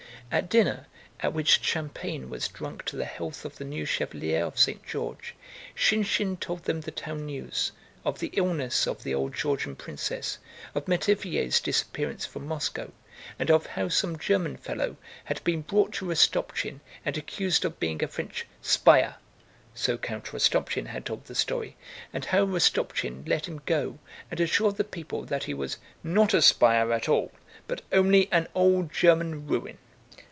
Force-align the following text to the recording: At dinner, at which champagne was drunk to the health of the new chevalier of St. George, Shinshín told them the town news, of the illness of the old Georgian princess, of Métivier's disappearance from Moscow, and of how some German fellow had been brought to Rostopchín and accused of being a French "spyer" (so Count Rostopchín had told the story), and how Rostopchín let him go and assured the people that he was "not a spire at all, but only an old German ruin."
At 0.33 0.47
dinner, 0.47 0.87
at 1.19 1.33
which 1.33 1.59
champagne 1.61 2.29
was 2.29 2.47
drunk 2.47 2.85
to 2.85 2.95
the 2.95 3.03
health 3.03 3.43
of 3.43 3.57
the 3.57 3.65
new 3.65 3.83
chevalier 3.83 4.45
of 4.45 4.57
St. 4.57 4.81
George, 4.87 5.35
Shinshín 5.75 6.39
told 6.39 6.63
them 6.63 6.79
the 6.79 6.89
town 6.91 7.25
news, 7.25 7.73
of 8.05 8.19
the 8.19 8.29
illness 8.31 8.87
of 8.87 9.03
the 9.03 9.13
old 9.13 9.33
Georgian 9.35 9.75
princess, 9.75 10.37
of 10.73 10.85
Métivier's 10.85 11.59
disappearance 11.59 12.25
from 12.25 12.47
Moscow, 12.47 12.93
and 13.37 13.51
of 13.51 13.65
how 13.65 13.89
some 13.89 14.17
German 14.17 14.55
fellow 14.55 14.95
had 15.25 15.43
been 15.43 15.63
brought 15.63 15.91
to 15.95 16.05
Rostopchín 16.05 16.79
and 17.03 17.17
accused 17.17 17.65
of 17.65 17.77
being 17.81 18.01
a 18.01 18.07
French 18.07 18.45
"spyer" 18.61 19.15
(so 19.73 19.97
Count 19.97 20.31
Rostopchín 20.31 20.85
had 20.85 21.05
told 21.05 21.25
the 21.25 21.35
story), 21.35 21.75
and 22.13 22.23
how 22.23 22.45
Rostopchín 22.45 23.27
let 23.27 23.47
him 23.49 23.59
go 23.65 23.99
and 24.29 24.39
assured 24.39 24.77
the 24.77 24.85
people 24.85 25.25
that 25.25 25.43
he 25.43 25.53
was 25.53 25.75
"not 26.05 26.33
a 26.33 26.41
spire 26.41 26.93
at 26.93 27.09
all, 27.09 27.33
but 27.67 27.81
only 27.91 28.31
an 28.31 28.47
old 28.55 28.93
German 28.93 29.45
ruin." 29.45 29.77